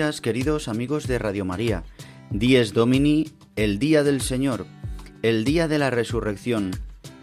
[0.00, 1.84] Queridos amigos de Radio María.
[2.30, 4.64] Dies Domini, el día del Señor,
[5.20, 6.70] el día de la resurrección,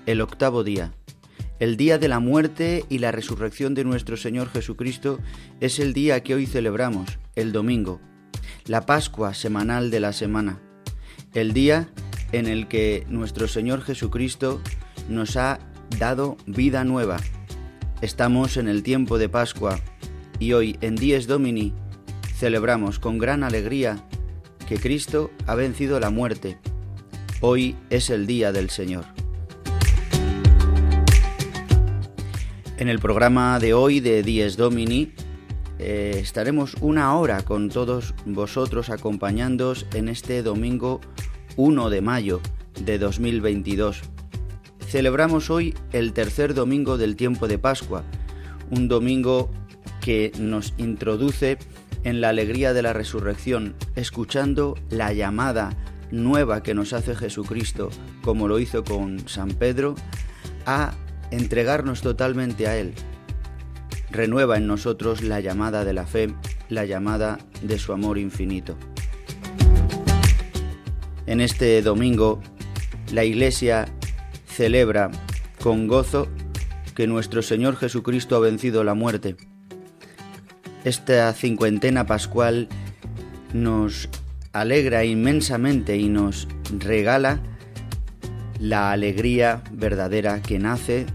[0.05, 0.93] el octavo día.
[1.59, 5.19] El día de la muerte y la resurrección de nuestro Señor Jesucristo
[5.59, 7.99] es el día que hoy celebramos, el domingo,
[8.67, 10.59] la Pascua semanal de la semana,
[11.33, 11.89] el día
[12.31, 14.61] en el que nuestro Señor Jesucristo
[15.09, 15.59] nos ha
[15.97, 17.17] dado vida nueva.
[18.01, 19.79] Estamos en el tiempo de Pascua
[20.37, 21.73] y hoy en Dies Domini
[22.37, 23.97] celebramos con gran alegría
[24.67, 26.59] que Cristo ha vencido la muerte.
[27.41, 29.05] Hoy es el día del Señor.
[32.77, 35.13] En el programa de hoy de Dies Domini
[35.79, 41.01] eh, estaremos una hora con todos vosotros acompañándoos en este domingo
[41.55, 42.39] 1 de mayo
[42.79, 44.01] de 2022.
[44.87, 48.03] Celebramos hoy el tercer domingo del tiempo de Pascua,
[48.69, 49.49] un domingo
[50.01, 51.57] que nos introduce
[52.07, 55.75] en la alegría de la resurrección, escuchando la llamada
[56.09, 57.89] nueva que nos hace Jesucristo,
[58.23, 59.93] como lo hizo con San Pedro,
[60.65, 60.93] a
[61.31, 62.93] entregarnos totalmente a Él.
[64.09, 66.33] Renueva en nosotros la llamada de la fe,
[66.69, 68.77] la llamada de su amor infinito.
[71.25, 72.39] En este domingo,
[73.11, 73.85] la Iglesia
[74.45, 75.11] celebra
[75.61, 76.29] con gozo
[76.95, 79.35] que nuestro Señor Jesucristo ha vencido la muerte
[80.87, 82.69] esta cincuentena pascual
[83.53, 84.07] nos
[84.53, 86.47] alegra inmensamente y nos
[86.79, 87.41] regala
[88.59, 91.05] la alegría verdadera que nace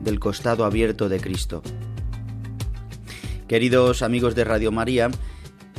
[0.00, 1.62] del costado abierto de Cristo.
[3.48, 5.10] Queridos amigos de Radio María,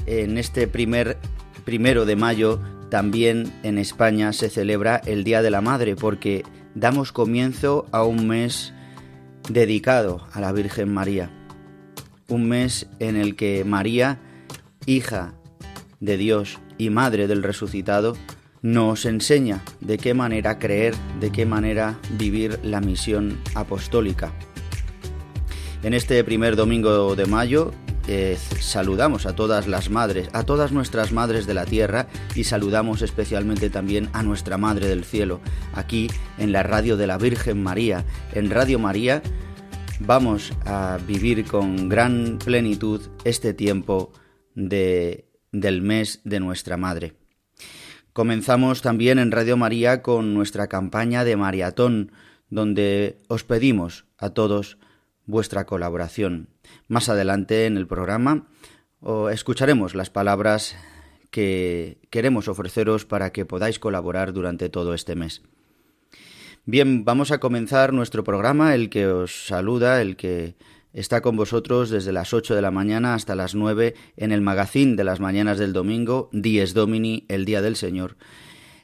[0.08, 1.18] en este primer
[1.66, 7.12] primero de mayo también en España se celebra el Día de la Madre porque damos
[7.12, 8.74] comienzo a un mes
[9.50, 11.30] dedicado a la Virgen María
[12.28, 14.20] un mes en el que María,
[14.86, 15.34] hija
[16.00, 18.16] de Dios y madre del resucitado,
[18.62, 24.34] nos enseña de qué manera creer, de qué manera vivir la misión apostólica.
[25.84, 27.72] En este primer domingo de mayo
[28.08, 33.02] eh, saludamos a todas las madres, a todas nuestras madres de la tierra y saludamos
[33.02, 35.42] especialmente también a nuestra Madre del Cielo,
[35.74, 38.04] aquí en la radio de la Virgen María,
[38.34, 39.22] en Radio María
[40.00, 44.12] vamos a vivir con gran plenitud este tiempo
[44.54, 47.14] de, del mes de nuestra Madre.
[48.14, 52.12] Comenzamos también en Radio María con nuestra campaña de maratón,
[52.50, 54.78] donde os pedimos a todos
[55.26, 56.50] vuestra colaboración.
[56.88, 58.48] Más adelante en el programa
[59.32, 60.76] escucharemos las palabras
[61.32, 65.42] que queremos ofreceros para que podáis colaborar durante todo este mes.
[66.68, 70.56] Bien, vamos a comenzar nuestro programa, el que os saluda, el que
[70.94, 74.96] está con vosotros desde las 8 de la mañana hasta las 9 en el magazín
[74.96, 78.18] de las mañanas del domingo, Dies Domini, el Día del Señor.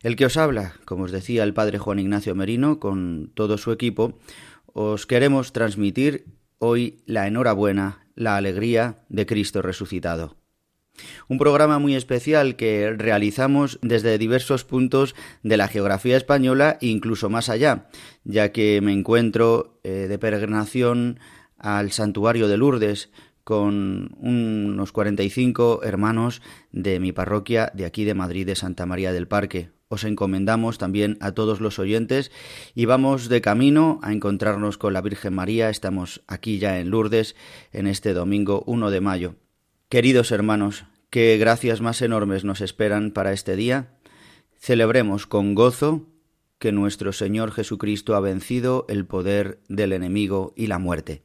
[0.03, 3.71] El que os habla, como os decía el padre Juan Ignacio Merino, con todo su
[3.71, 4.19] equipo,
[4.67, 6.25] os queremos transmitir
[6.59, 10.40] hoy la enhorabuena, la alegría de Cristo resucitado.
[11.27, 17.29] Un programa muy especial que realizamos desde diversos puntos de la geografía española e incluso
[17.29, 17.87] más allá,
[18.23, 21.19] ya que me encuentro eh, de peregrinación
[21.57, 23.11] al santuario de Lourdes
[23.43, 26.41] con unos 45 hermanos
[26.71, 29.71] de mi parroquia de aquí de Madrid de Santa María del Parque.
[29.87, 32.31] Os encomendamos también a todos los oyentes
[32.75, 35.69] y vamos de camino a encontrarnos con la Virgen María.
[35.69, 37.35] Estamos aquí ya en Lourdes
[37.73, 39.35] en este domingo 1 de mayo.
[39.91, 43.89] Queridos hermanos, qué gracias más enormes nos esperan para este día.
[44.57, 46.07] Celebremos con gozo
[46.59, 51.23] que nuestro Señor Jesucristo ha vencido el poder del enemigo y la muerte.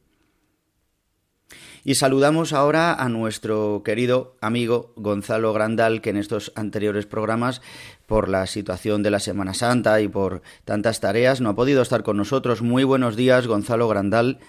[1.85, 7.61] Y saludamos ahora a nuestro querido amigo Gonzalo Grandal, que en estos anteriores programas,
[8.05, 12.03] por la situación de la Semana Santa y por tantas tareas, no ha podido estar
[12.03, 12.61] con nosotros.
[12.61, 14.39] Muy buenos días, Gonzalo Grandal.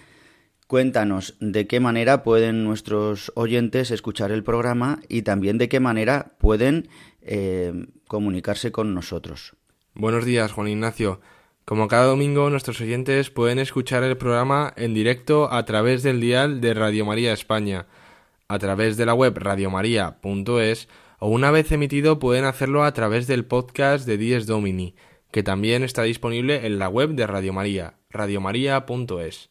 [0.69, 6.37] Cuéntanos de qué manera pueden nuestros oyentes escuchar el programa y también de qué manera
[6.39, 6.91] pueden
[7.23, 9.57] eh, comunicarse con nosotros.
[9.95, 11.23] Buenos días, Juan Ignacio.
[11.65, 16.61] Como cada domingo, nuestros oyentes pueden escuchar el programa en directo a través del dial
[16.61, 17.87] de Radio María España,
[18.47, 20.89] a través de la web radiomaria.es
[21.19, 24.95] o una vez emitido pueden hacerlo a través del podcast de Dies Domini,
[25.31, 29.49] que también está disponible en la web de Radio María, radiomaria.es.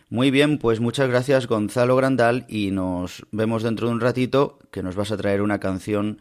[0.10, 4.84] Muy bien, pues muchas gracias Gonzalo Grandal y nos vemos dentro de un ratito que
[4.84, 6.20] nos vas a traer una canción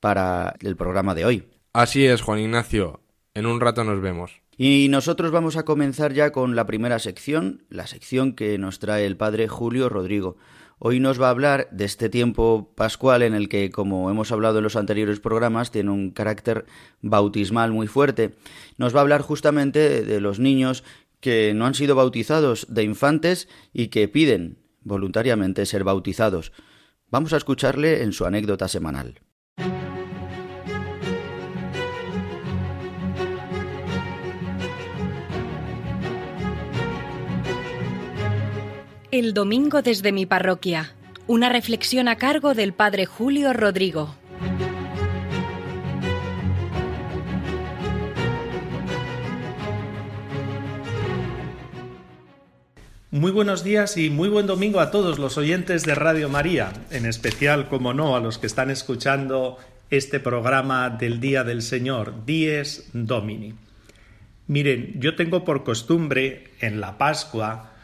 [0.00, 1.48] para el programa de hoy.
[1.72, 3.02] Así es, Juan Ignacio.
[3.34, 4.40] En un rato nos vemos.
[4.60, 9.06] Y nosotros vamos a comenzar ya con la primera sección, la sección que nos trae
[9.06, 10.36] el padre Julio Rodrigo.
[10.80, 14.58] Hoy nos va a hablar de este tiempo pascual en el que, como hemos hablado
[14.58, 16.66] en los anteriores programas, tiene un carácter
[17.02, 18.34] bautismal muy fuerte.
[18.78, 20.82] Nos va a hablar justamente de los niños
[21.20, 26.50] que no han sido bautizados de infantes y que piden voluntariamente ser bautizados.
[27.10, 29.20] Vamos a escucharle en su anécdota semanal.
[39.10, 40.94] El domingo desde mi parroquia.
[41.26, 44.14] Una reflexión a cargo del Padre Julio Rodrigo.
[53.10, 57.06] Muy buenos días y muy buen domingo a todos los oyentes de Radio María, en
[57.06, 59.56] especial, como no, a los que están escuchando
[59.88, 63.54] este programa del Día del Señor, Dies Domini.
[64.48, 67.77] Miren, yo tengo por costumbre en la Pascua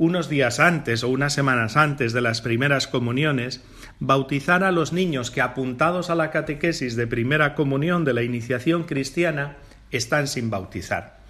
[0.00, 3.60] unos días antes o unas semanas antes de las primeras comuniones,
[3.98, 8.84] bautizar a los niños que apuntados a la catequesis de primera comunión de la iniciación
[8.84, 9.58] cristiana
[9.90, 11.20] están sin bautizar.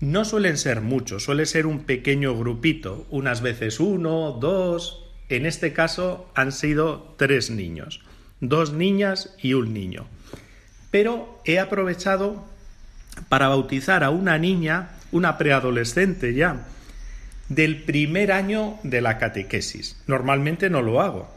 [0.00, 5.74] No suelen ser muchos, suele ser un pequeño grupito, unas veces uno, dos, en este
[5.74, 8.00] caso han sido tres niños,
[8.40, 10.06] dos niñas y un niño.
[10.90, 12.42] Pero he aprovechado
[13.28, 16.68] para bautizar a una niña, una preadolescente ya,
[17.54, 19.96] del primer año de la catequesis.
[20.06, 21.30] Normalmente no lo hago.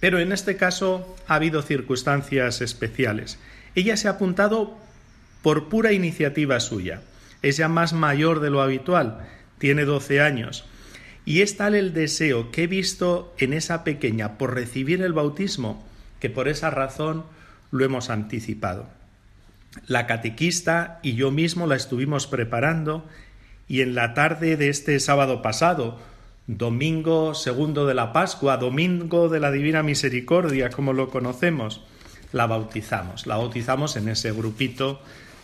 [0.00, 3.38] Pero en este caso ha habido circunstancias especiales.
[3.74, 4.78] Ella se ha apuntado
[5.42, 7.02] por pura iniciativa suya.
[7.42, 9.26] Es ya más mayor de lo habitual,
[9.58, 10.64] tiene 12 años.
[11.24, 15.86] Y es tal el deseo que he visto en esa pequeña por recibir el bautismo
[16.18, 17.24] que por esa razón
[17.70, 18.88] lo hemos anticipado.
[19.86, 23.06] La catequista y yo mismo la estuvimos preparando
[23.70, 25.96] y en la tarde de este sábado pasado,
[26.48, 31.80] domingo segundo de la Pascua, domingo de la Divina Misericordia, como lo conocemos,
[32.32, 33.28] la bautizamos.
[33.28, 35.00] La bautizamos en ese grupito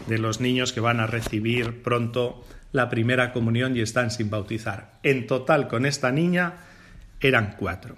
[0.09, 4.99] de los niños que van a recibir pronto la primera comunión y están sin bautizar.
[5.05, 6.55] En total, con esta niña
[7.21, 7.95] eran cuatro.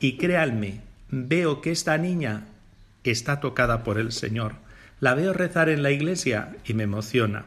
[0.00, 0.80] Y créanme,
[1.10, 2.48] veo que esta niña
[3.04, 4.54] está tocada por el Señor.
[4.98, 7.44] La veo rezar en la iglesia y me emociona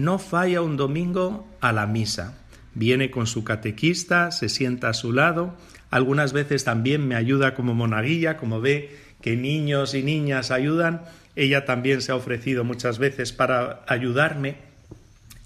[0.00, 2.38] no falla un domingo a la misa.
[2.74, 5.56] Viene con su catequista, se sienta a su lado,
[5.90, 11.02] algunas veces también me ayuda como monaguilla, como ve que niños y niñas ayudan,
[11.36, 14.56] ella también se ha ofrecido muchas veces para ayudarme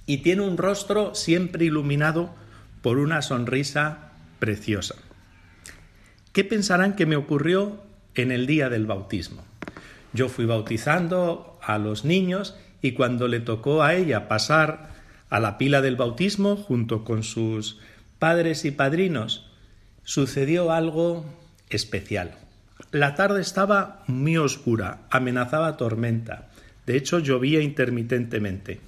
[0.07, 2.35] y tiene un rostro siempre iluminado
[2.83, 4.95] por una sonrisa preciosa.
[6.33, 7.83] ¿Qué pensarán que me ocurrió
[8.15, 9.45] en el día del bautismo?
[10.13, 14.91] Yo fui bautizando a los niños y cuando le tocó a ella pasar
[15.31, 17.79] a la pila del bautismo junto con sus
[18.19, 19.51] padres y padrinos,
[20.03, 21.25] sucedió algo
[21.71, 22.35] especial.
[22.91, 26.51] La tarde estaba muy oscura, amenazaba tormenta,
[26.85, 28.81] de hecho llovía intermitentemente.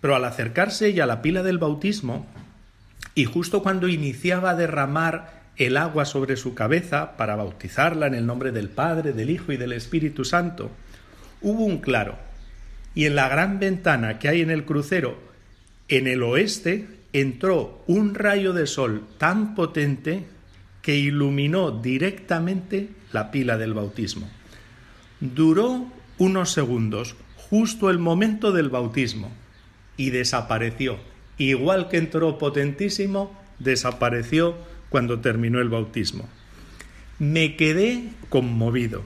[0.00, 2.28] Pero al acercarse ella a la pila del bautismo,
[3.16, 8.24] y justo cuando iniciaba a derramar el agua sobre su cabeza para bautizarla en el
[8.24, 10.70] nombre del Padre, del Hijo y del Espíritu Santo,
[11.42, 12.24] hubo un claro,
[12.96, 15.26] y en la gran ventana que hay en el crucero
[15.88, 20.24] en el oeste entró un rayo de sol tan potente
[20.82, 24.28] que iluminó directamente la pila del bautismo.
[25.20, 25.86] Duró
[26.18, 29.30] unos segundos, justo el momento del bautismo,
[29.96, 30.98] y desapareció.
[31.38, 34.56] Igual que entró potentísimo, desapareció
[34.88, 36.28] cuando terminó el bautismo.
[37.18, 39.02] Me quedé conmovido.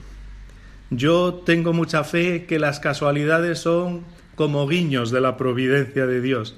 [0.93, 4.03] Yo tengo mucha fe que las casualidades son
[4.35, 6.57] como guiños de la providencia de Dios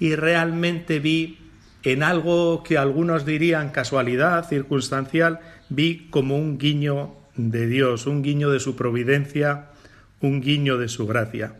[0.00, 1.38] y realmente vi
[1.84, 8.50] en algo que algunos dirían casualidad, circunstancial, vi como un guiño de Dios, un guiño
[8.50, 9.66] de su providencia,
[10.20, 11.54] un guiño de su gracia.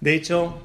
[0.00, 0.62] De hecho,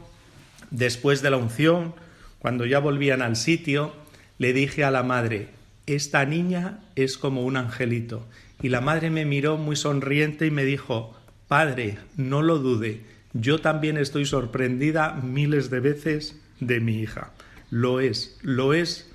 [0.69, 1.95] después de la unción,
[2.37, 3.91] cuando ya volvían al sitio,
[4.37, 5.47] le dije a la madre,
[5.87, 8.27] esta niña es como un angelito.
[8.65, 11.15] Y la madre me miró muy sonriente y me dijo,
[11.47, 13.01] Padre, no lo dude,
[13.33, 17.29] yo también estoy sorprendida miles de veces de mi hija.
[17.69, 19.07] Lo es, lo es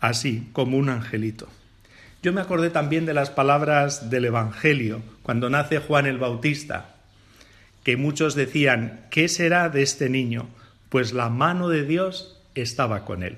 [0.00, 1.46] así, como un angelito.
[2.24, 6.96] Yo me acordé también de las palabras del Evangelio, cuando nace Juan el Bautista,
[7.84, 10.48] que muchos decían, ¿qué será de este niño?
[10.88, 13.36] Pues la mano de Dios estaba con él.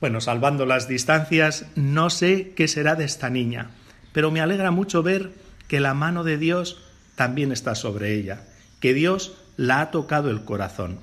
[0.00, 3.70] Bueno, salvando las distancias, no sé qué será de esta niña,
[4.12, 5.32] pero me alegra mucho ver
[5.68, 6.82] que la mano de Dios
[7.14, 8.42] también está sobre ella,
[8.80, 11.00] que Dios la ha tocado el corazón.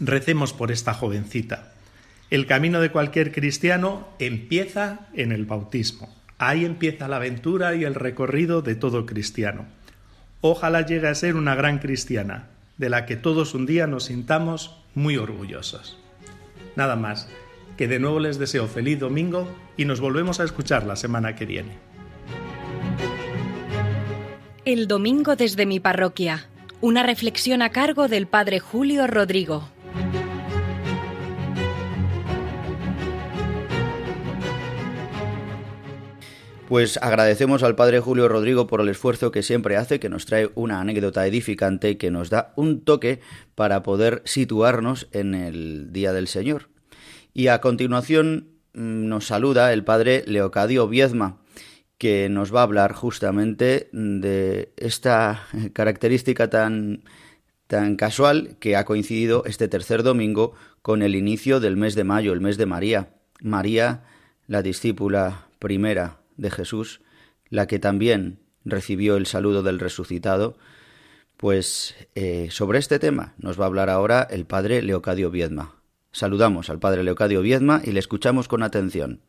[0.00, 1.72] Recemos por esta jovencita.
[2.30, 6.14] El camino de cualquier cristiano empieza en el bautismo.
[6.38, 9.66] Ahí empieza la aventura y el recorrido de todo cristiano.
[10.40, 14.76] Ojalá llegue a ser una gran cristiana, de la que todos un día nos sintamos
[14.94, 15.98] muy orgullosos.
[16.76, 17.28] Nada más,
[17.76, 21.46] que de nuevo les deseo feliz domingo y nos volvemos a escuchar la semana que
[21.46, 21.93] viene.
[24.66, 26.48] El domingo desde mi parroquia.
[26.80, 29.68] Una reflexión a cargo del Padre Julio Rodrigo.
[36.66, 40.50] Pues agradecemos al Padre Julio Rodrigo por el esfuerzo que siempre hace, que nos trae
[40.54, 43.20] una anécdota edificante que nos da un toque
[43.54, 46.70] para poder situarnos en el Día del Señor.
[47.34, 51.43] Y a continuación mm, nos saluda el Padre Leocadio Viezma,
[52.04, 57.02] que nos va a hablar justamente de esta característica tan,
[57.66, 62.34] tan casual que ha coincidido este tercer domingo con el inicio del mes de mayo,
[62.34, 63.14] el mes de María.
[63.40, 64.02] María,
[64.46, 67.00] la discípula primera de Jesús,
[67.48, 70.58] la que también recibió el saludo del resucitado,
[71.38, 75.76] pues eh, sobre este tema nos va a hablar ahora el padre Leocadio Viedma.
[76.12, 79.22] Saludamos al padre Leocadio Viedma y le escuchamos con atención.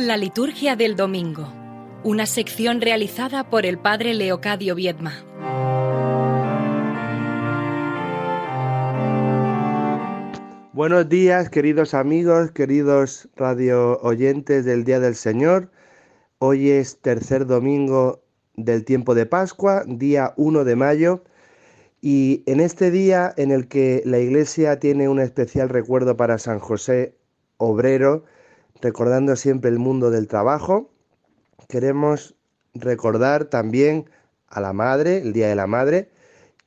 [0.00, 1.52] La liturgia del domingo,
[2.04, 5.12] una sección realizada por el padre Leocadio Viedma.
[10.72, 15.70] Buenos días, queridos amigos, queridos radio oyentes del Día del Señor.
[16.38, 18.22] Hoy es tercer domingo
[18.56, 21.24] del tiempo de Pascua, día 1 de mayo,
[22.00, 26.58] y en este día en el que la Iglesia tiene un especial recuerdo para San
[26.58, 27.18] José
[27.58, 28.24] Obrero,
[28.82, 30.90] recordando siempre el mundo del trabajo,
[31.68, 32.36] queremos
[32.74, 34.08] recordar también
[34.48, 36.10] a la Madre, el Día de la Madre,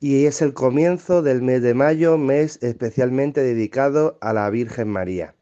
[0.00, 5.34] y es el comienzo del mes de mayo, mes especialmente dedicado a la Virgen María.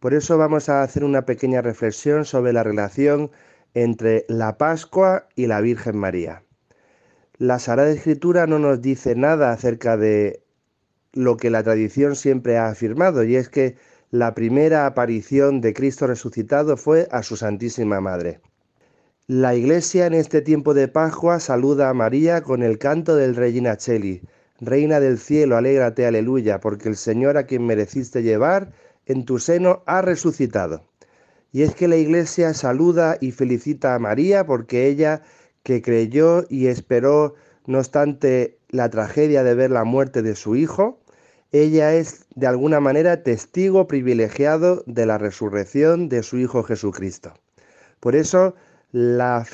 [0.00, 3.30] Por eso vamos a hacer una pequeña reflexión sobre la relación
[3.74, 6.42] entre la Pascua y la Virgen María.
[7.36, 10.42] La Sagrada Escritura no nos dice nada acerca de
[11.12, 13.76] lo que la tradición siempre ha afirmado, y es que
[14.10, 18.40] la primera aparición de Cristo resucitado fue a su Santísima Madre.
[19.26, 23.76] La Iglesia en este tiempo de Pascua saluda a María con el canto del Regina
[23.76, 24.22] Cheli.
[24.60, 28.72] Reina del cielo, alégrate, aleluya, porque el Señor a quien mereciste llevar
[29.04, 30.84] en tu seno ha resucitado.
[31.52, 35.20] Y es que la Iglesia saluda y felicita a María porque ella,
[35.62, 37.34] que creyó y esperó,
[37.66, 40.98] no obstante la tragedia de ver la muerte de su Hijo,
[41.52, 47.32] ella es de alguna manera testigo privilegiado de la resurrección de su Hijo Jesucristo.
[48.00, 48.54] Por eso,
[48.92, 49.46] la,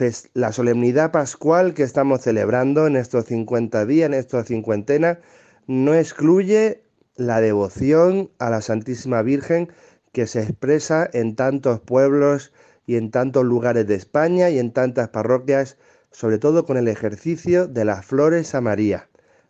[0.52, 5.20] solemnidad pascual que estamos celebrando en estos 50 días, en esta cincuentena,
[5.66, 6.82] no excluye
[7.16, 9.72] la devoción a la Santísima Virgen
[10.12, 12.52] que se expresa en tantos pueblos
[12.86, 15.78] y en tantos lugares de España y en tantas parroquias,
[16.10, 19.08] sobre todo con el ejercicio de las flores a María.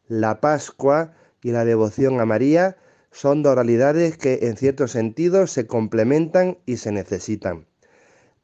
[0.09, 1.13] La Pascua
[1.45, 2.77] y la devoción a María
[3.13, 7.67] son dos realidades que en cierto sentido se complementan y se necesitan.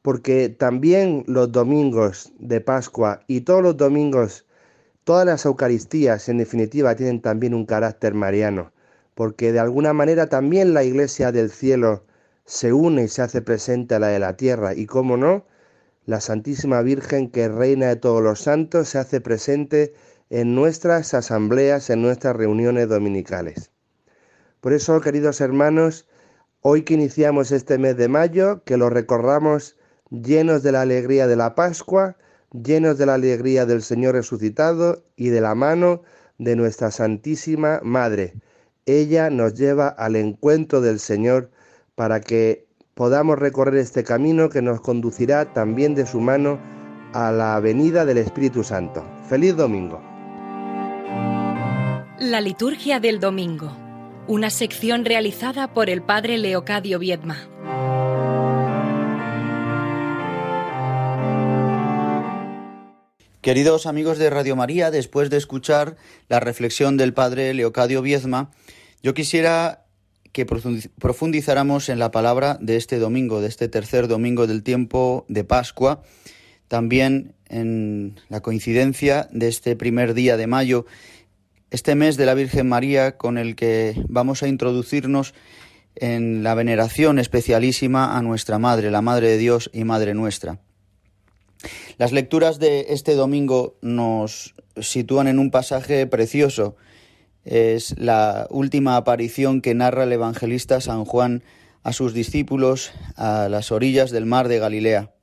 [0.03, 4.45] Porque también los domingos de Pascua y todos los domingos,
[5.03, 8.71] todas las Eucaristías en definitiva tienen también un carácter mariano,
[9.15, 12.05] porque de alguna manera también la Iglesia del cielo
[12.45, 14.75] se une y se hace presente a la de la tierra.
[14.75, 15.45] Y cómo no,
[16.05, 19.93] la Santísima Virgen que reina de todos los santos se hace presente
[20.31, 23.69] en nuestras asambleas, en nuestras reuniones dominicales.
[24.61, 26.07] Por eso, queridos hermanos,
[26.61, 29.77] hoy que iniciamos este mes de mayo, que lo recorramos
[30.09, 32.15] llenos de la alegría de la Pascua,
[32.53, 36.03] llenos de la alegría del Señor resucitado y de la mano
[36.37, 38.33] de nuestra Santísima Madre.
[38.85, 41.51] Ella nos lleva al encuentro del Señor
[41.95, 46.57] para que podamos recorrer este camino que nos conducirá también de su mano
[47.13, 49.03] a la venida del Espíritu Santo.
[49.27, 50.10] Feliz domingo.
[52.21, 53.75] La liturgia del domingo,
[54.27, 57.49] una sección realizada por el Padre Leocadio Viedma.
[63.41, 65.97] Queridos amigos de Radio María, después de escuchar
[66.29, 68.51] la reflexión del padre Leocadio Viezma,
[69.01, 69.85] yo quisiera
[70.31, 75.43] que profundizáramos en la palabra de este domingo, de este tercer domingo del tiempo de
[75.43, 76.03] Pascua,
[76.67, 80.85] también en la coincidencia de este primer día de mayo,
[81.71, 85.33] este mes de la Virgen María con el que vamos a introducirnos
[85.95, 90.59] en la veneración especialísima a nuestra Madre, la Madre de Dios y Madre nuestra.
[91.97, 96.75] Las lecturas de este domingo nos sitúan en un pasaje precioso.
[97.45, 101.41] Es la última aparición que narra el evangelista San Juan
[101.83, 105.13] a sus discípulos a las orillas del mar de Galilea,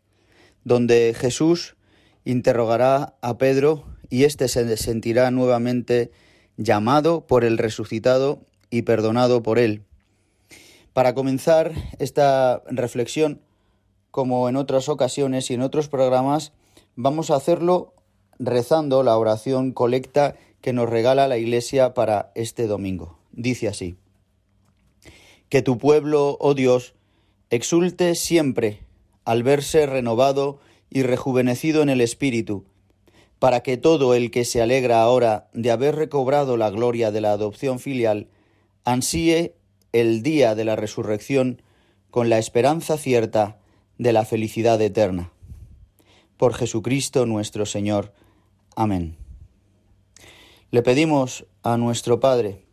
[0.65, 1.77] donde Jesús
[2.25, 6.11] interrogará a Pedro y éste se sentirá nuevamente
[6.59, 9.85] llamado por el resucitado y perdonado por él.
[10.93, 13.41] Para comenzar esta reflexión,
[14.11, 16.53] como en otras ocasiones y en otros programas,
[16.97, 17.95] vamos a hacerlo
[18.39, 23.19] rezando la oración colecta que nos regala la Iglesia para este domingo.
[23.33, 23.97] Dice así,
[25.49, 26.95] que tu pueblo, oh Dios,
[27.51, 28.81] exulte siempre
[29.25, 30.59] al verse renovado
[30.91, 32.65] y rejuvenecido en el Espíritu,
[33.39, 37.33] para que todo el que se alegra ahora de haber recobrado la gloria de la
[37.33, 38.29] adopción filial,
[38.85, 39.55] ansíe
[39.93, 41.63] el día de la resurrección
[42.11, 43.59] con la esperanza cierta
[43.97, 45.33] de la felicidad eterna.
[46.37, 48.13] Por Jesucristo nuestro Señor.
[48.77, 49.17] Amén.
[50.71, 52.65] Le pedimos a nuestro Padre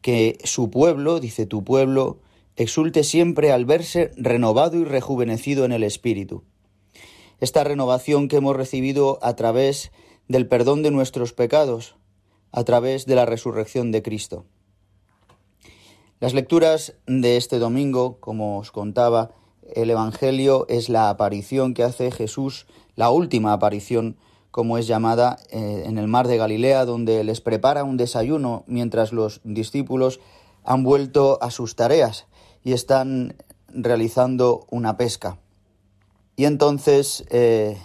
[0.00, 2.20] que su pueblo, dice tu pueblo,
[2.56, 6.44] exulte siempre al verse renovado y rejuvenecido en el Espíritu.
[7.40, 9.92] Esta renovación que hemos recibido a través
[10.28, 11.96] del perdón de nuestros pecados,
[12.52, 14.44] a través de la resurrección de Cristo.
[16.20, 19.30] Las lecturas de este domingo, como os contaba,
[19.74, 24.18] el Evangelio es la aparición que hace Jesús, la última aparición,
[24.50, 29.12] como es llamada, eh, en el mar de Galilea, donde les prepara un desayuno mientras
[29.12, 30.20] los discípulos
[30.62, 32.26] han vuelto a sus tareas
[32.62, 33.36] y están
[33.68, 35.38] realizando una pesca.
[36.40, 37.76] Y entonces eh,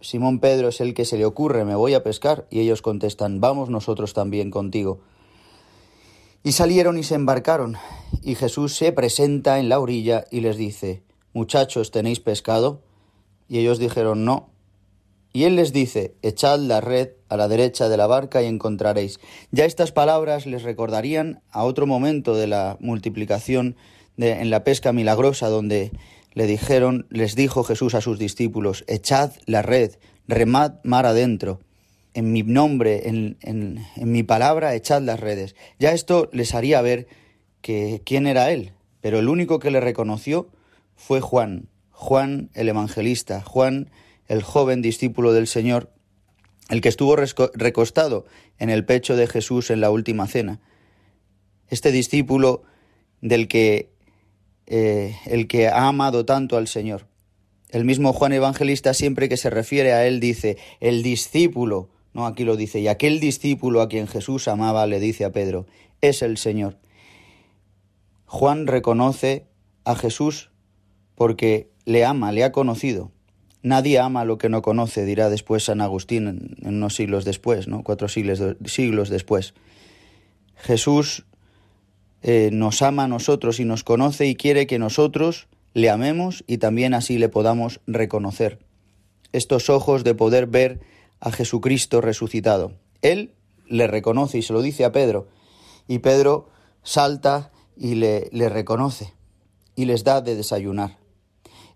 [0.00, 3.40] Simón Pedro es el que se le ocurre, me voy a pescar, y ellos contestan,
[3.40, 5.00] vamos nosotros también contigo.
[6.44, 7.76] Y salieron y se embarcaron,
[8.22, 11.02] y Jesús se presenta en la orilla y les dice,
[11.32, 12.82] Muchachos, ¿tenéis pescado?
[13.48, 14.50] Y ellos dijeron, No.
[15.32, 19.18] Y él les dice, Echad la red a la derecha de la barca y encontraréis.
[19.50, 23.74] Ya estas palabras les recordarían a otro momento de la multiplicación
[24.18, 25.90] en la pesca milagrosa, donde
[26.36, 29.92] le dijeron, les dijo Jesús a sus discípulos, Echad la red,
[30.28, 31.60] remad mar adentro
[32.12, 35.56] en mi nombre, en, en, mi palabra, echad las redes.
[35.78, 37.08] Ya esto les haría ver
[37.62, 40.50] que quién era él, pero el único que le reconoció
[40.94, 43.90] fue Juan, Juan el evangelista, Juan
[44.28, 45.90] el joven discípulo del Señor,
[46.68, 48.26] el que estuvo recostado
[48.58, 50.60] en el pecho de Jesús en la última cena.
[51.68, 52.62] Este discípulo
[53.22, 53.95] del que
[54.66, 57.06] eh, el que ha amado tanto al Señor.
[57.70, 62.44] El mismo Juan Evangelista siempre que se refiere a él dice el discípulo no, aquí
[62.44, 65.66] lo dice, y aquel discípulo a quien Jesús amaba le dice a Pedro,
[66.00, 66.78] es el Señor.
[68.24, 69.44] Juan reconoce
[69.84, 70.50] a Jesús
[71.14, 73.12] porque le ama, le ha conocido.
[73.60, 77.82] Nadie ama lo que no conoce, dirá después San Agustín en, unos siglos después, ¿no?
[77.82, 79.52] Cuatro siglos, siglos después.
[80.54, 81.26] Jesús
[82.28, 86.58] eh, nos ama a nosotros y nos conoce y quiere que nosotros le amemos y
[86.58, 88.58] también así le podamos reconocer.
[89.30, 90.80] Estos ojos de poder ver
[91.20, 92.72] a Jesucristo resucitado.
[93.00, 93.32] Él
[93.68, 95.28] le reconoce y se lo dice a Pedro.
[95.86, 96.48] Y Pedro
[96.82, 99.14] salta y le, le reconoce
[99.76, 100.98] y les da de desayunar.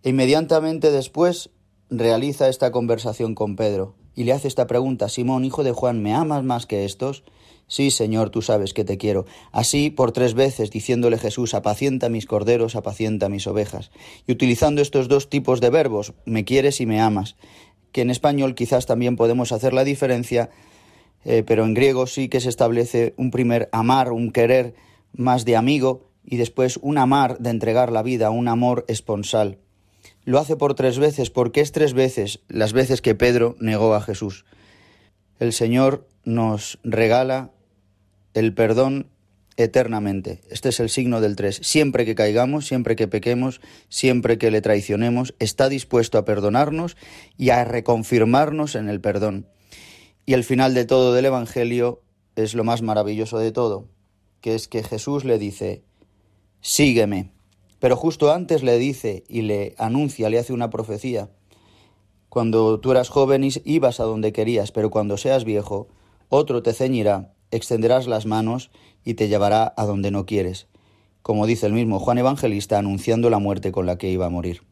[0.02, 1.50] E inmediatamente después
[1.90, 6.12] realiza esta conversación con Pedro y le hace esta pregunta, Simón, hijo de Juan, ¿me
[6.12, 7.22] amas más que estos?
[7.70, 9.24] Sí, Señor, tú sabes que te quiero.
[9.50, 13.90] Así por tres veces, diciéndole Jesús, apacienta mis corderos, apacienta mis ovejas.
[14.26, 17.36] Y utilizando estos dos tipos de verbos, me quieres y me amas,
[17.92, 20.50] que en español quizás también podemos hacer la diferencia
[21.24, 24.74] eh, pero en griego sí que se establece un primer amar, un querer
[25.12, 29.58] más de amigo y después un amar de entregar la vida, un amor esponsal.
[30.24, 34.00] Lo hace por tres veces porque es tres veces las veces que Pedro negó a
[34.00, 34.44] Jesús.
[35.38, 37.50] El Señor nos regala
[38.34, 39.08] el perdón
[39.56, 40.40] eternamente.
[40.48, 41.60] Este es el signo del tres.
[41.62, 46.96] Siempre que caigamos, siempre que pequemos, siempre que le traicionemos, está dispuesto a perdonarnos
[47.36, 49.46] y a reconfirmarnos en el perdón.
[50.26, 52.02] Y el final de todo del Evangelio
[52.36, 53.88] es lo más maravilloso de todo,
[54.40, 55.82] que es que Jesús le dice,
[56.60, 57.32] sígueme.
[57.78, 61.30] Pero justo antes le dice y le anuncia, le hace una profecía.
[62.28, 65.88] Cuando tú eras joven ibas a donde querías, pero cuando seas viejo,
[66.28, 68.70] otro te ceñirá, extenderás las manos
[69.04, 70.68] y te llevará a donde no quieres,
[71.22, 74.62] como dice el mismo Juan Evangelista anunciando la muerte con la que iba a morir.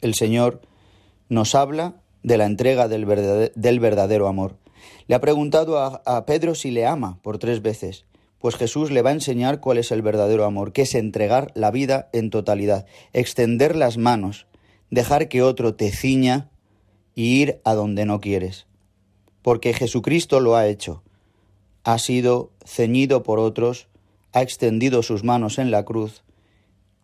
[0.00, 0.62] El Señor
[1.28, 3.04] nos habla de la entrega del
[3.80, 4.56] verdadero, amor.
[5.06, 8.04] Le ha preguntado a, a Pedro si le ama por tres veces,
[8.38, 11.70] pues Jesús le va a enseñar cuál es el verdadero amor, que es entregar la
[11.70, 14.46] vida en totalidad, extender las manos,
[14.90, 16.50] dejar que otro te ciña
[17.14, 18.66] y ir a donde no quieres.
[19.42, 21.02] Porque Jesucristo lo ha hecho
[21.84, 23.88] ha sido ceñido por otros,
[24.32, 26.22] ha extendido sus manos en la cruz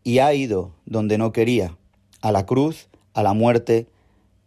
[0.05, 1.77] y ha ido donde no quería,
[2.23, 3.89] a la cruz, a la muerte,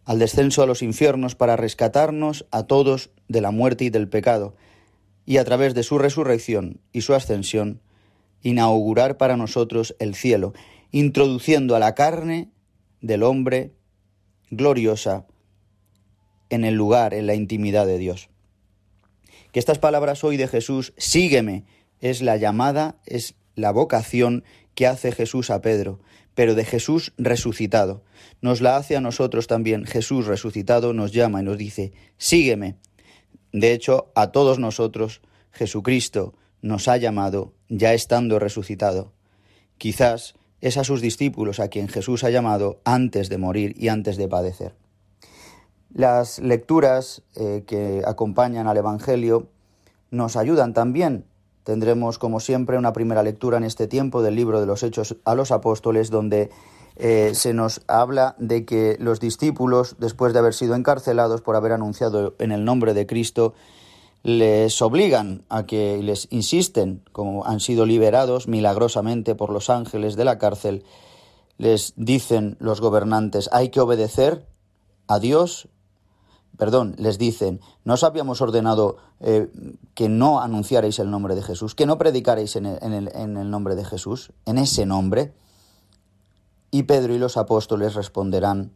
[0.05, 4.55] al descenso a los infiernos para rescatarnos a todos de la muerte y del pecado,
[5.25, 7.81] y a través de su resurrección y su ascensión,
[8.41, 10.53] inaugurar para nosotros el cielo,
[10.91, 12.49] introduciendo a la carne
[13.01, 13.73] del hombre
[14.49, 15.27] gloriosa
[16.49, 18.30] en el lugar, en la intimidad de Dios
[19.51, 21.65] que estas palabras hoy de Jesús, sígueme,
[21.99, 24.43] es la llamada, es la vocación
[24.75, 25.99] que hace Jesús a Pedro,
[26.33, 28.03] pero de Jesús resucitado.
[28.41, 29.85] Nos la hace a nosotros también.
[29.85, 32.77] Jesús resucitado nos llama y nos dice, sígueme.
[33.51, 39.13] De hecho, a todos nosotros Jesucristo nos ha llamado ya estando resucitado.
[39.77, 44.15] Quizás es a sus discípulos a quien Jesús ha llamado antes de morir y antes
[44.15, 44.75] de padecer.
[45.93, 49.47] Las lecturas eh, que acompañan al Evangelio
[50.09, 51.25] nos ayudan también.
[51.63, 55.35] Tendremos, como siempre, una primera lectura en este tiempo del libro de los Hechos a
[55.35, 56.49] los Apóstoles, donde
[56.95, 61.71] eh, se nos habla de que los discípulos, después de haber sido encarcelados por haber
[61.73, 63.53] anunciado en el nombre de Cristo,
[64.23, 70.25] les obligan a que les insisten, como han sido liberados milagrosamente por los ángeles de
[70.25, 70.83] la cárcel,
[71.57, 74.45] les dicen los gobernantes, hay que obedecer
[75.07, 75.67] a Dios
[76.61, 79.51] perdón, les dicen, ¿no os habíamos ordenado eh,
[79.95, 83.73] que no anunciarais el nombre de Jesús, que no predicarais en el, en el nombre
[83.75, 85.33] de Jesús, en ese nombre?
[86.69, 88.73] Y Pedro y los apóstoles responderán,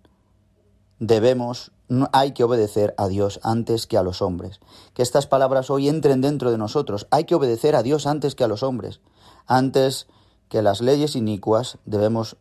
[0.98, 1.74] debemos,
[2.12, 4.62] hay que obedecer a Dios antes que a los hombres.
[4.96, 7.06] Que estas palabras hoy entren dentro de nosotros.
[7.12, 9.00] Hay que obedecer a Dios antes que a los hombres.
[9.46, 10.08] Antes
[10.50, 12.36] que las leyes inicuas debemos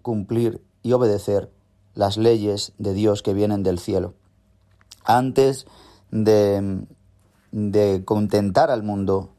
[0.00, 1.50] cumplir y obedecer
[1.92, 4.14] las leyes de Dios que vienen del cielo
[5.04, 5.66] antes
[6.10, 6.86] de,
[8.04, 9.30] contentar al mundo,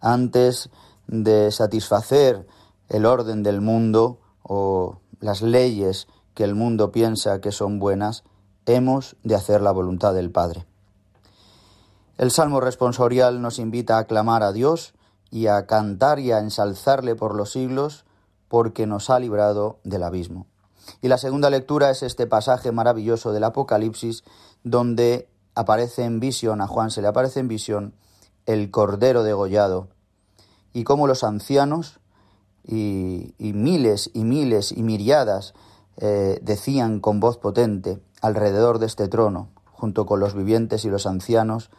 [0.00, 0.70] antes
[1.06, 2.46] de satisfacer
[2.88, 8.24] el orden del mundo o las leyes que el mundo piensa que son buenas,
[8.66, 10.66] hemos de hacer la voluntad del Padre.
[12.18, 14.94] El Salmo responsorial nos invita a clamar a Dios
[15.30, 18.04] y a cantar y a ensalzarle por los siglos
[18.48, 20.46] porque nos ha librado del abismo.
[21.02, 24.24] Y la segunda lectura es este pasaje maravilloso del Apocalipsis
[24.66, 27.94] donde aparece en visión, a Juan se le aparece en visión
[28.46, 29.86] el cordero degollado
[30.72, 32.00] y cómo los ancianos
[32.64, 35.54] y, miles y miles y miriadas
[35.98, 41.06] eh, decían con voz potente alrededor de este trono, junto con los vivientes y los
[41.06, 41.70] ancianos,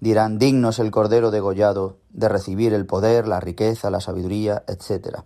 [0.00, 5.18] dirán dignos el cordero degollado de recibir el poder, la riqueza, la sabiduría, etc.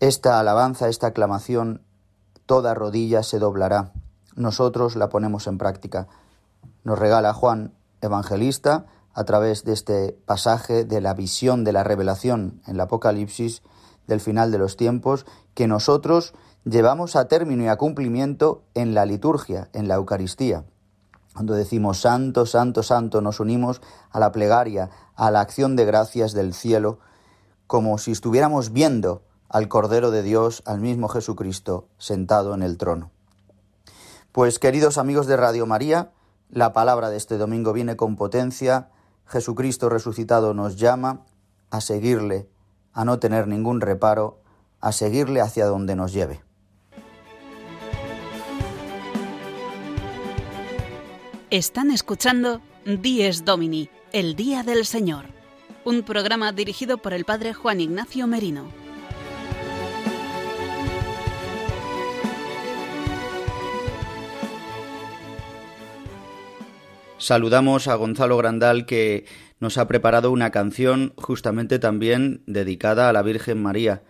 [0.00, 1.82] Esta alabanza, esta aclamación,
[2.46, 3.92] toda rodilla se doblará.
[4.36, 6.08] Nosotros la ponemos en práctica.
[6.84, 12.62] Nos regala Juan Evangelista a través de este pasaje de la visión de la revelación
[12.66, 13.62] en el Apocalipsis
[14.06, 19.04] del final de los tiempos que nosotros llevamos a término y a cumplimiento en la
[19.04, 20.64] liturgia, en la Eucaristía.
[21.34, 26.32] Cuando decimos Santo, Santo, Santo, nos unimos a la plegaria, a la acción de gracias
[26.32, 26.98] del cielo,
[27.66, 33.10] como si estuviéramos viendo al Cordero de Dios, al mismo Jesucristo, sentado en el trono.
[34.32, 36.10] Pues queridos amigos de Radio María,
[36.48, 38.88] la palabra de este domingo viene con potencia,
[39.26, 41.20] Jesucristo resucitado nos llama
[41.70, 42.48] a seguirle,
[42.94, 44.40] a no tener ningún reparo,
[44.80, 46.42] a seguirle hacia donde nos lleve.
[51.50, 55.26] Están escuchando Dies Domini, el Día del Señor.
[55.84, 58.81] Un programa dirigido por el Padre Juan Ignacio Merino.
[67.22, 69.26] Saludamos a Gonzalo Grandal que
[69.60, 74.02] nos ha preparado una canción justamente también dedicada a la Virgen María.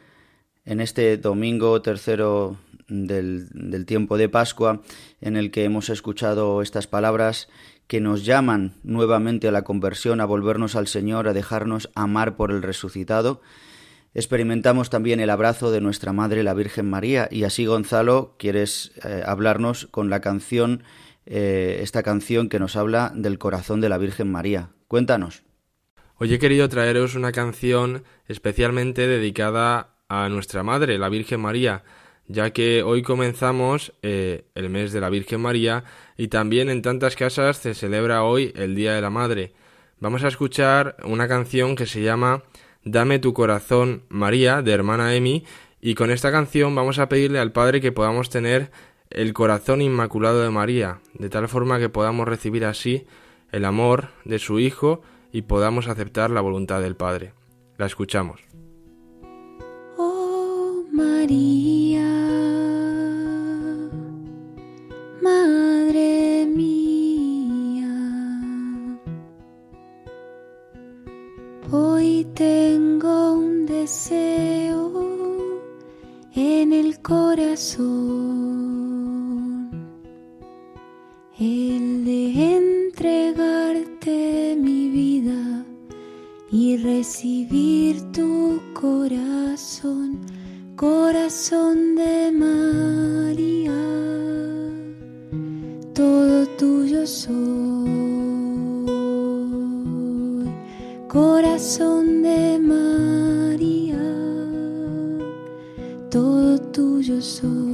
[0.65, 2.57] En este domingo tercero
[2.89, 4.81] del, tiempo de Pascua,
[5.21, 7.51] en el que hemos escuchado estas palabras
[7.87, 12.51] que nos llaman nuevamente a la conversión, a volvernos al Señor, a dejarnos amar por
[12.51, 13.43] el resucitado,
[14.15, 17.29] experimentamos también el abrazo de nuestra Madre la Virgen María.
[17.31, 20.83] Y así, Gonzalo, quieres eh, hablarnos con la canción
[21.27, 24.71] eh, esta canción que nos habla del corazón de la Virgen María.
[24.89, 25.45] Cuéntanos.
[26.17, 31.85] Hoy he querido traeros una canción especialmente dedicada a nuestra Madre, la Virgen María,
[32.27, 35.85] ya que hoy comenzamos eh, el mes de la Virgen María
[36.17, 39.55] y también en tantas casas se celebra hoy el Día de la Madre.
[40.01, 42.43] Vamos a escuchar una canción que se llama
[42.85, 45.45] Dame tu corazón María de hermana Emi
[45.81, 48.71] y con esta canción vamos a pedirle al Padre que podamos tener
[49.15, 53.07] el corazón inmaculado de María, de tal forma que podamos recibir así
[53.51, 57.35] el amor de su Hijo y podamos aceptar la voluntad del Padre.
[57.77, 58.41] La escuchamos.
[59.97, 62.09] Oh María,
[65.23, 67.89] Madre mía,
[71.71, 74.93] hoy tengo un deseo
[76.35, 78.82] en el corazón
[81.43, 85.67] el de entregarte mi vida
[86.53, 90.21] y recibir tu corazón,
[90.77, 93.75] corazón de María,
[95.93, 97.35] todo tuyo soy,
[101.09, 103.99] corazón de María,
[106.09, 107.72] todo tuyo soy.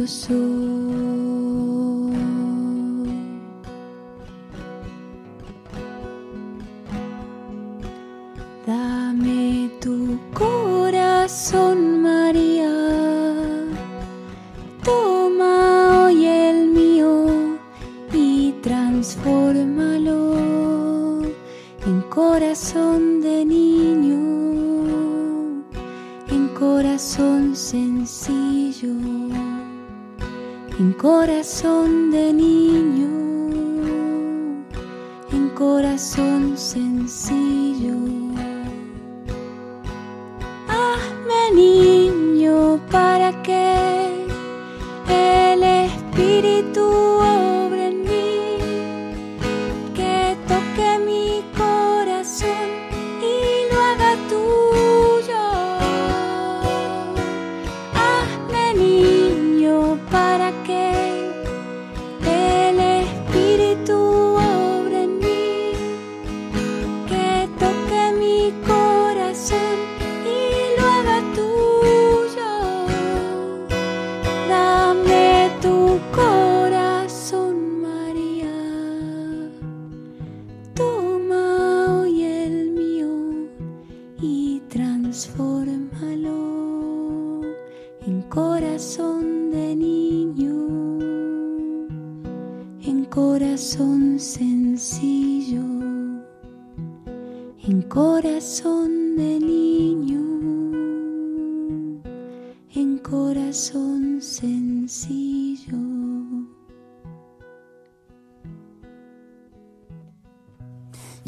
[0.00, 0.59] Todo tuyo soy.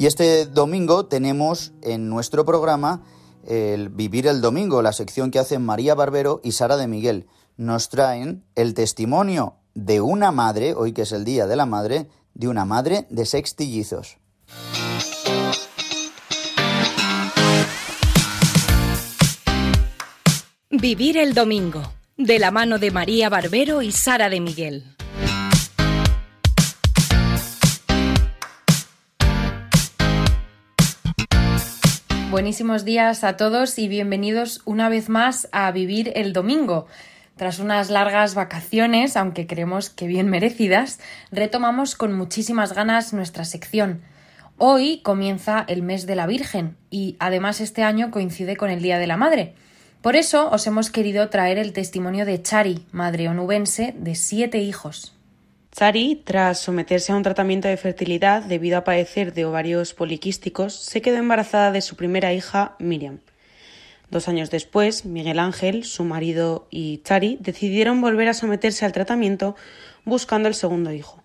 [0.03, 3.05] Y este domingo tenemos en nuestro programa
[3.47, 7.29] el Vivir el Domingo, la sección que hacen María Barbero y Sara de Miguel.
[7.57, 12.09] Nos traen el testimonio de una madre, hoy que es el Día de la Madre,
[12.35, 14.17] de una madre de sextillizos.
[20.69, 21.81] Vivir el Domingo,
[22.17, 24.97] de la mano de María Barbero y Sara de Miguel.
[32.33, 36.87] Buenísimos días a todos y bienvenidos una vez más a Vivir el Domingo.
[37.37, 40.99] Tras unas largas vacaciones, aunque creemos que bien merecidas,
[41.31, 44.01] retomamos con muchísimas ganas nuestra sección.
[44.57, 48.99] Hoy comienza el mes de la Virgen y además este año coincide con el Día
[48.99, 49.55] de la Madre.
[50.01, 55.15] Por eso os hemos querido traer el testimonio de Chari, madre onubense de siete hijos.
[55.75, 61.01] Chari, tras someterse a un tratamiento de fertilidad debido a padecer de ovarios poliquísticos, se
[61.01, 63.21] quedó embarazada de su primera hija, Miriam.
[64.11, 69.57] Dos años después, Miguel Ángel, su marido y Chari decidieron volver a someterse al tratamiento
[70.05, 71.25] buscando el segundo hijo.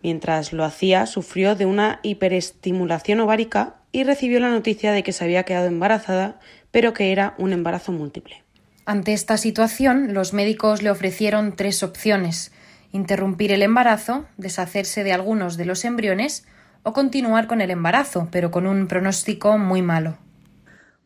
[0.00, 5.24] Mientras lo hacía, sufrió de una hiperestimulación ovárica y recibió la noticia de que se
[5.24, 6.38] había quedado embarazada,
[6.70, 8.44] pero que era un embarazo múltiple.
[8.84, 12.51] Ante esta situación, los médicos le ofrecieron tres opciones
[12.92, 16.46] interrumpir el embarazo, deshacerse de algunos de los embriones
[16.82, 20.18] o continuar con el embarazo, pero con un pronóstico muy malo.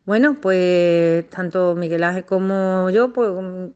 [0.07, 3.29] Bueno, pues tanto Miguel Ángel como yo, pues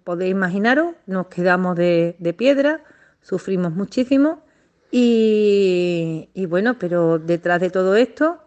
[0.06, 2.82] podéis imaginaros, nos quedamos de, piedra,
[3.22, 4.42] sufrimos muchísimo
[4.92, 8.40] y, bueno, pero detrás de todo esto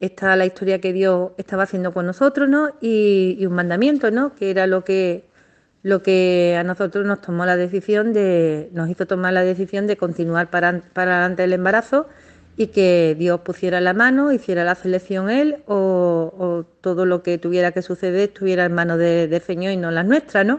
[0.00, 2.70] está la historia que Dios estaba haciendo con nosotros, ¿no?
[2.80, 4.34] Y, un mandamiento, ¿no?
[4.34, 5.25] Que era lo que
[5.86, 9.96] lo que a nosotros nos tomó la decisión de, nos hizo tomar la decisión de
[9.96, 12.08] continuar para, para adelante el embarazo
[12.56, 17.70] y que Dios pusiera la mano, hiciera la selección él o, todo lo que tuviera
[17.70, 20.58] que suceder estuviera en manos de, de, Señor y no las nuestras, ¿no?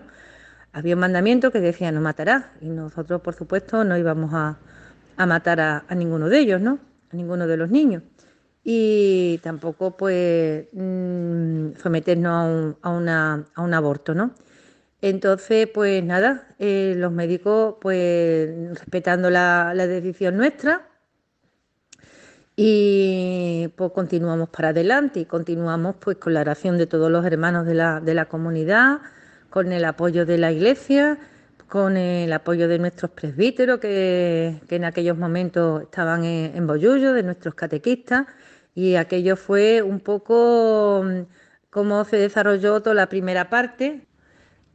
[0.71, 4.57] Había un mandamiento que decía no matarás y nosotros, por supuesto, no íbamos a,
[5.25, 6.79] matar a, ninguno de ellos, ¿no?
[7.11, 8.01] A ninguno de los niños.
[8.63, 14.31] Y tampoco, pues, mm, someternos a un, a, un aborto, ¿no?
[15.01, 20.87] Entonces, pues nada, eh, los médicos, pues respetando la decisión nuestra,
[22.59, 27.67] y pues continuamos para adelante y continuamos pues con la oración de todos los hermanos
[27.67, 29.01] de la, de la comunidad,
[29.51, 31.19] con el apoyo de la iglesia,
[31.67, 37.53] con el apoyo de nuestros presbíteros que, en aquellos momentos estaban en, en de nuestros
[37.53, 38.25] catequistas,
[38.73, 41.21] y aquello fue un poco mm,
[41.69, 44.07] cómo se desarrolló toda la primera parte.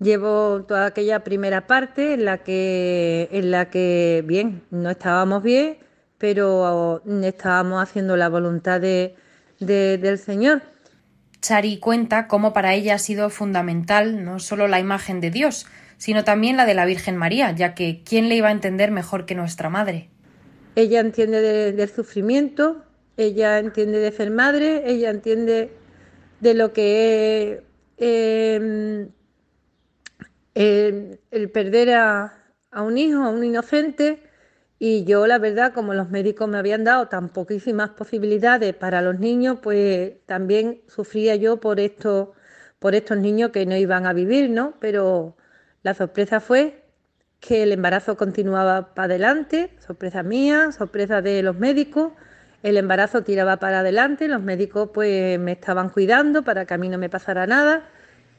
[0.02, 5.78] Llevo toda aquella primera parte en la que, en la que bien, no estábamos bien,
[6.18, 9.14] pero estábamos haciendo la voluntad de,
[9.58, 10.62] del Señor.
[11.40, 15.66] Chari cuenta cómo para ella ha sido fundamental no solo la imagen de Dios,
[15.98, 19.26] sino también la de la Virgen María, ya que ¿quién le iba a entender mejor
[19.26, 20.08] que nuestra madre?
[20.74, 22.84] Ella entiende del sufrimiento,
[23.16, 25.70] ella entiende de ser madre, ella entiende
[26.40, 27.62] de lo que
[27.98, 29.08] es em,
[30.54, 31.18] el,
[31.52, 34.22] perder a, a un hijo, a un inocente,
[34.78, 39.18] y yo, la verdad, como los médicos me habían dado tan poquísimas posibilidades para los
[39.20, 42.30] niños, pues también sufría yo por estos,
[42.80, 44.74] por estos niños que no iban a vivir, ¿no?
[44.80, 45.36] Pero
[45.84, 46.82] la sorpresa fue
[47.38, 52.12] que el embarazo continuaba para adelante, sorpresa mía, sorpresa de los médicos,
[52.62, 56.88] el embarazo tiraba para adelante, los médicos pues me estaban cuidando para que a mí
[56.88, 57.88] no me pasara nada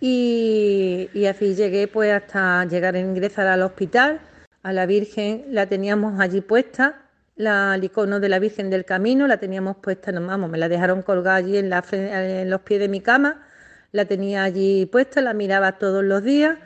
[0.05, 4.19] y, así llegué pues hasta llegar a ingresar al hospital
[4.61, 7.05] a la Virgen la teníamos allí puesta,
[7.37, 10.67] la, el icono de la Virgen del Camino, la teníamos puesta, no, vamos, me la
[10.67, 13.47] dejaron colgada allí en, la, en los pies de mi cama,
[13.93, 16.57] la tenía allí puesta, la miraba todos los días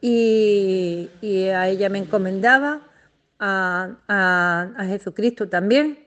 [0.00, 1.08] y,
[1.54, 2.80] a ella me encomendaba,
[3.38, 6.06] a, a, Jesucristo también.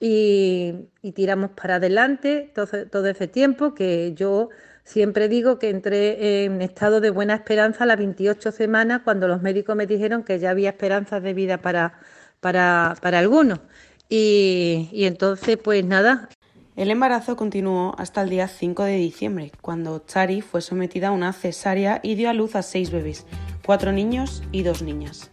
[0.00, 4.48] Y, y, tiramos para adelante todo, todo ese tiempo que yo
[4.84, 9.40] Siempre digo que entré en estado de buena esperanza a las 28 semanas cuando los
[9.42, 12.00] médicos me dijeron que ya había esperanzas de vida para,
[12.40, 13.60] para, para algunos.
[14.08, 16.28] Y, y entonces, pues nada.
[16.74, 21.34] El embarazo continuó hasta el día 5 de diciembre, cuando Chari fue sometida a una
[21.34, 23.26] cesárea y dio a luz a seis bebés,
[23.64, 25.30] cuatro niños y dos niñas.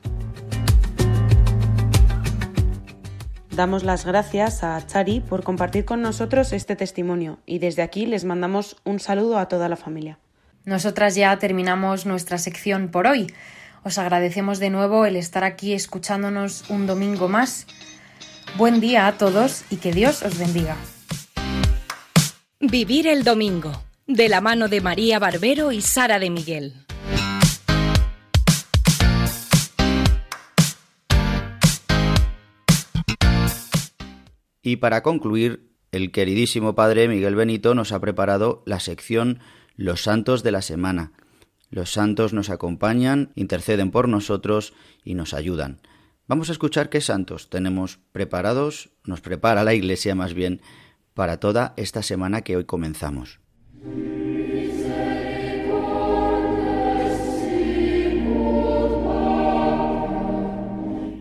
[3.52, 8.24] Damos las gracias a Chari por compartir con nosotros este testimonio y desde aquí les
[8.24, 10.20] mandamos un saludo a toda la familia.
[10.66, 13.34] Nosotras ya terminamos nuestra sección por hoy.
[13.84, 17.66] Os agradecemos de nuevo el estar aquí escuchándonos un domingo más.
[18.58, 20.76] Buen día a todos y que Dios os bendiga.
[22.60, 23.72] Vivir el domingo,
[24.06, 26.74] de la mano de María Barbero y Sara de Miguel.
[34.70, 39.40] Y para concluir, el queridísimo Padre Miguel Benito nos ha preparado la sección
[39.76, 41.12] Los Santos de la Semana.
[41.72, 45.82] Los santos nos acompañan, interceden por nosotros y nos ayudan.
[46.28, 50.62] Vamos a escuchar qué santos tenemos preparados, nos prepara la Iglesia más bien,
[51.16, 53.40] para toda esta semana que hoy comenzamos.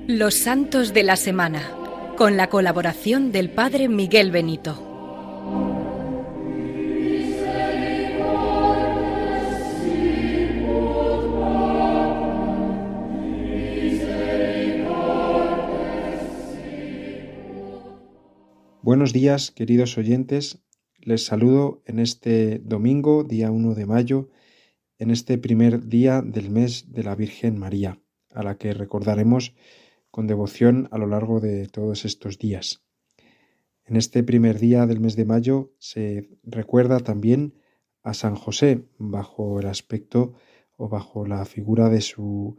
[0.06, 1.77] Los santos de la semana
[2.18, 4.74] con la colaboración del padre Miguel Benito.
[18.82, 20.58] Buenos días, queridos oyentes.
[20.98, 24.28] Les saludo en este domingo, día 1 de mayo,
[24.98, 28.00] en este primer día del mes de la Virgen María,
[28.34, 29.54] a la que recordaremos
[30.18, 32.82] con devoción a lo largo de todos estos días.
[33.84, 37.54] En este primer día del mes de mayo se recuerda también
[38.02, 40.32] a San José bajo el aspecto
[40.76, 42.56] o bajo la figura de su,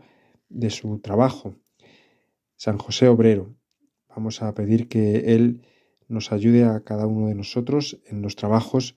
[0.48, 1.54] de su trabajo.
[2.56, 3.54] San José Obrero.
[4.08, 5.64] Vamos a pedir que Él
[6.08, 8.96] nos ayude a cada uno de nosotros en los trabajos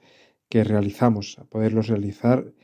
[0.49, 2.55] que realizamos, a poderlos realizar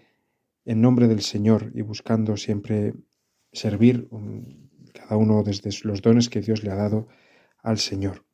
[0.64, 2.94] en nombre del Señor y buscando siempre
[3.51, 4.07] servir
[5.09, 7.09] cada uno desde los dones que Dios le ha dado
[7.62, 8.24] al Señor.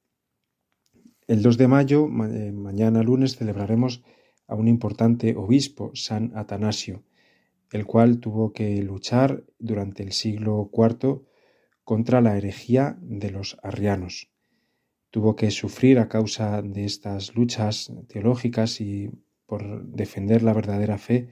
[1.27, 4.03] El 2 de mayo, eh, mañana lunes, celebraremos
[4.47, 7.05] a un importante obispo, San Atanasio,
[7.71, 11.23] el cual tuvo que luchar durante el siglo IV
[11.85, 14.35] contra la herejía de los arrianos
[15.15, 19.13] tuvo que sufrir a causa de estas luchas teológicas y
[19.47, 21.29] por defender la verdadera fe,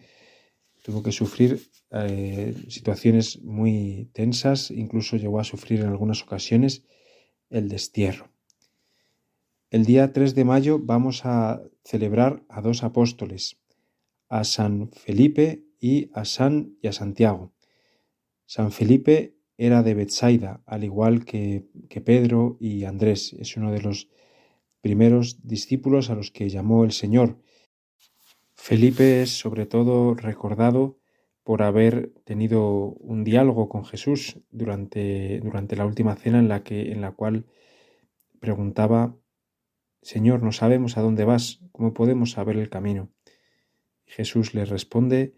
[0.82, 6.84] tuvo que sufrir eh, situaciones muy tensas, incluso llegó a sufrir en algunas ocasiones
[7.50, 8.30] el destierro.
[9.70, 13.58] El día 3 de mayo vamos a celebrar a dos apóstoles,
[14.28, 17.52] a San Felipe y a San y a Santiago.
[18.44, 23.32] San Felipe era de Bethsaida, al igual que, que Pedro y Andrés.
[23.34, 24.08] Es uno de los
[24.80, 27.38] primeros discípulos a los que llamó el Señor.
[28.64, 30.96] Felipe es sobre todo recordado
[31.42, 36.92] por haber tenido un diálogo con Jesús durante, durante la última cena en la, que,
[36.92, 37.44] en la cual
[38.38, 39.16] preguntaba,
[40.00, 43.10] Señor, no sabemos a dónde vas, ¿cómo podemos saber el camino?
[44.06, 45.34] Jesús le responde,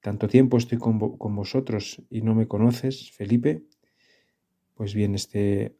[0.00, 3.64] tanto tiempo estoy con, vosotros y no me conoces, Felipe.
[4.74, 5.74] Pues bien, este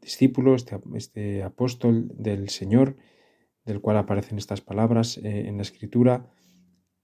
[0.00, 2.96] discípulo, este, este apóstol del Señor,
[3.64, 6.30] del cual aparecen estas palabras eh, en la Escritura,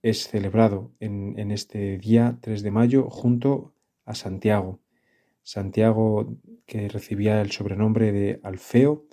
[0.03, 4.81] es celebrado en, este día 3 de mayo junto a Santiago.
[5.43, 6.37] Santiago
[6.67, 9.07] que recibía el sobrenombre de Alfeo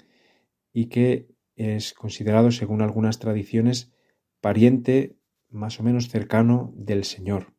[0.71, 3.91] y que es considerado, según algunas tradiciones,
[4.39, 5.17] pariente
[5.49, 7.53] más o menos cercano del Señor.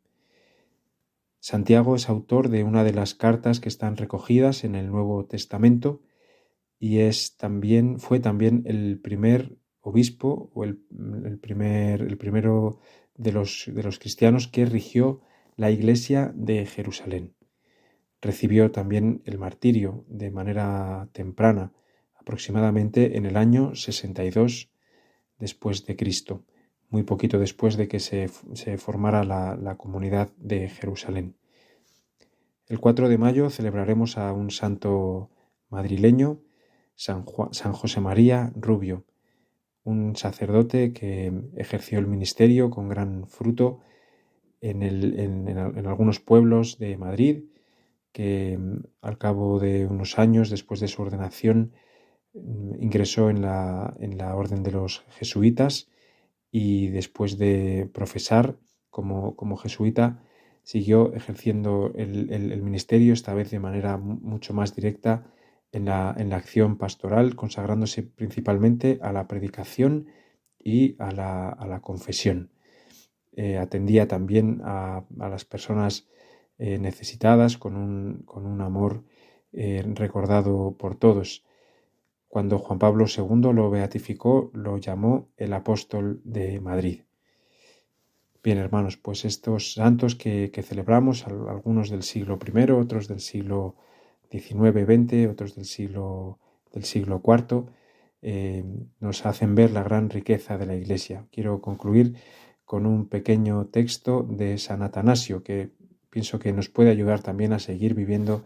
[1.40, 6.02] Santiago es autor de una de las cartas que están recogidas en el Nuevo Testamento
[6.78, 10.78] y es también, fue también el primer obispo o el,
[11.40, 12.78] primer, el primero
[13.14, 15.20] de los, de los cristianos que rigió
[15.56, 17.34] la iglesia de Jerusalén.
[18.20, 21.72] Recibió también el martirio de manera temprana,
[22.14, 24.70] aproximadamente en el año 62
[25.38, 26.44] después de Cristo
[26.90, 28.28] muy poquito después de que se,
[28.78, 31.36] formara la, comunidad de Jerusalén.
[32.66, 35.30] El 4 de mayo celebraremos a un santo
[35.68, 36.40] madrileño,
[36.94, 39.04] San, San José María Rubio,
[39.88, 43.80] un sacerdote que ejerció el ministerio con gran fruto
[44.60, 47.44] en, algunos pueblos de Madrid,
[48.12, 48.58] que
[49.00, 51.72] al cabo de unos años después de su ordenación
[52.34, 55.88] ingresó en la, en la orden de los jesuitas
[56.50, 58.56] y después de profesar
[58.90, 60.22] como jesuita,
[60.68, 65.32] siguió ejerciendo el, ministerio, esta vez de manera mucho más directa
[65.72, 70.06] en la, en la, acción pastoral, consagrándose principalmente a la predicación
[70.58, 72.50] y a la, a la confesión.
[73.32, 76.08] Eh, atendía también a, a las personas
[76.58, 79.04] eh, necesitadas con un, con un amor
[79.52, 81.44] eh, recordado por todos.
[82.26, 87.02] Cuando Juan Pablo II lo beatificó, lo llamó el apóstol de Madrid.
[88.42, 93.76] Bien, hermanos, pues estos santos que, celebramos, algunos del siglo I, otros del siglo
[94.30, 96.38] XIX-XX, otros del siglo,
[96.72, 97.64] del siglo IV,
[98.20, 98.64] eh,
[99.00, 101.26] nos hacen ver la gran riqueza de la Iglesia.
[101.30, 102.16] Quiero concluir
[102.64, 105.70] con un pequeño texto de San Atanasio que
[106.10, 108.44] pienso que nos puede ayudar también a seguir viviendo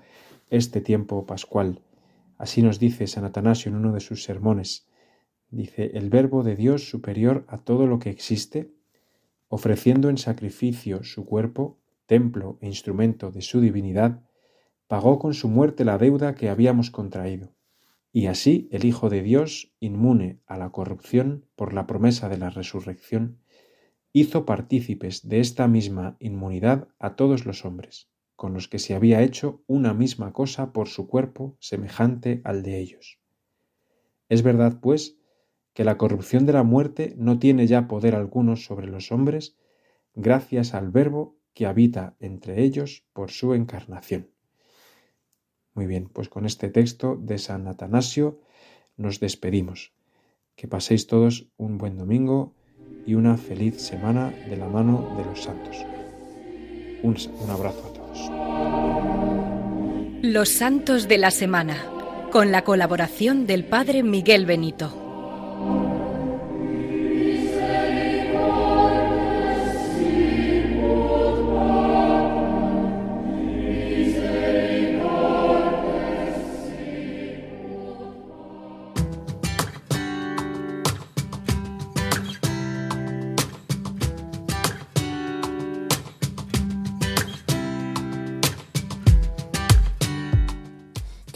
[0.50, 1.80] este tiempo pascual.
[2.38, 4.86] Así nos dice San Atanasio en uno de sus sermones.
[5.50, 8.70] Dice, el Verbo de Dios superior a todo lo que existe,
[9.48, 14.22] ofreciendo en sacrificio su cuerpo, templo e instrumento de su divinidad,
[14.92, 17.54] pagó con su muerte la deuda que habíamos contraído.
[18.12, 22.50] Y así el Hijo de Dios, inmune a la corrupción por la promesa de la
[22.50, 23.38] resurrección,
[24.12, 29.22] hizo partícipes de esta misma inmunidad a todos los hombres con los que se había
[29.22, 33.18] hecho una misma cosa por su cuerpo semejante al de ellos.
[34.28, 35.16] Es verdad, pues,
[35.72, 39.56] que la corrupción de la muerte no tiene ya poder alguno sobre los hombres,
[40.14, 44.31] gracias al Verbo que habita entre ellos por su encarnación.
[45.74, 48.40] Muy bien, pues con este texto de San Atanasio
[48.96, 49.92] nos despedimos.
[50.54, 52.54] Que paséis todos un buen domingo
[53.06, 55.78] y una feliz semana de la mano de los santos.
[57.02, 58.30] Un, un abrazo a todos.
[60.22, 61.76] Los santos de la semana,
[62.30, 65.01] con la colaboración del Padre Miguel Benito.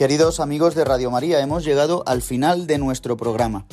[0.07, 3.67] Queridos amigos de Radio María, hemos llegado al final de nuestro programa.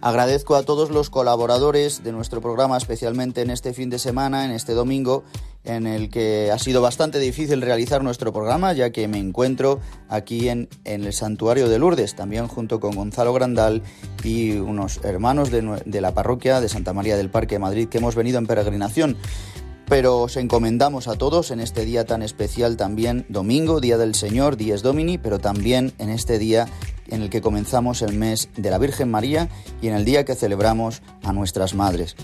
[0.00, 4.50] Agradezco a todos los colaboradores de nuestro programa, especialmente en este fin de semana, en
[4.50, 5.22] este domingo,
[5.62, 10.48] en el que ha sido bastante difícil realizar nuestro programa, ya que me encuentro aquí
[10.48, 13.84] en, el Santuario de Lourdes, también junto con Gonzalo Grandal
[14.24, 17.98] y unos hermanos de, de la parroquia de Santa María del Parque de Madrid que
[17.98, 19.16] hemos venido en peregrinación
[19.90, 24.56] pero os encomendamos a todos en este día tan especial también, domingo, Día del Señor,
[24.56, 26.68] Dies Domini, pero también en este día
[27.08, 29.48] en el que comenzamos el mes de la Virgen María
[29.82, 32.14] y en el día que celebramos a nuestras madres.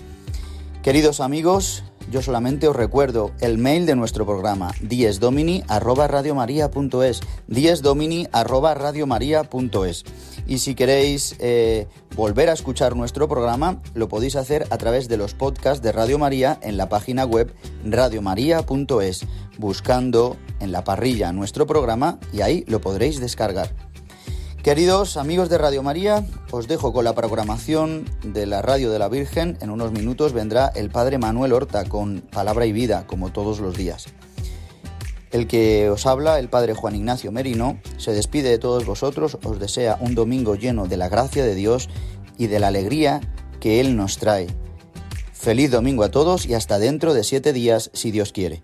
[0.81, 10.03] Queridos amigos, yo solamente os recuerdo el mail de nuestro programa diesdomini@radiomaria.es, diesdomini@radiomaria.es.
[10.47, 15.17] Y si queréis eh, volver a escuchar nuestro programa, lo podéis hacer a través de
[15.17, 17.53] los podcasts de Radio María en la página web
[17.83, 19.25] radiomaria.es,
[19.57, 23.86] buscando en la parrilla nuestro programa y ahí lo podréis descargar.
[24.67, 29.07] Queridos amigos de Radio María, os dejo con la programación de la Radio de la
[29.07, 29.57] Virgen.
[29.61, 33.77] En unos minutos vendrá el Padre Manuel Horta con Palabra y Vida, como todos los
[33.77, 34.07] días.
[35.31, 39.57] El que os habla, el Padre Juan Ignacio Merino, se despide de todos vosotros, os
[39.57, 41.87] desea un domingo lleno de la gracia de Dios
[42.37, 43.21] y de la alegría
[43.61, 44.47] que Él nos trae.
[45.31, 48.63] Feliz domingo a todos y hasta dentro de siete días, si Dios quiere.